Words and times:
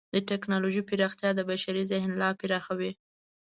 د 0.13 0.15
ټکنالوجۍ 0.29 0.81
پراختیا 0.89 1.29
د 1.35 1.39
بشري 1.49 1.83
ذهن 1.91 2.11
لا 2.21 2.29
پراخوي. 2.39 2.91